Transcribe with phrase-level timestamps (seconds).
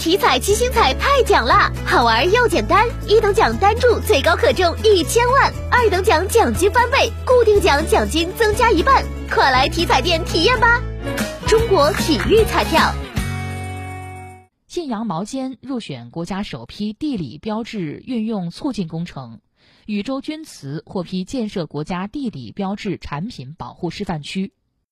[0.00, 10.82] 体彩七星彩太奖啦，好玩又简单，一等奖单注最高可中一千万，二等奖奖金翻倍，固定奖奖金增加一半，快来体彩店体验吧！
[11.46, 12.80] 中国体育彩票。
[14.66, 19.38] 信阳毛尖入选国家首批地理标志运用促进工程，
[19.84, 24.54] 禹州钧瓷获批建设国家地理标志产品保护示范区。